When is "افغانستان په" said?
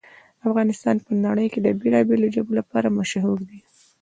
0.47-1.11